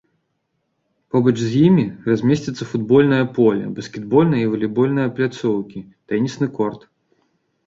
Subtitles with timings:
[1.15, 1.75] Побач з ім
[2.11, 6.81] размесціцца футбольнае поле, баскетбольная і валейбольная пляцоўкі, тэнісны корт.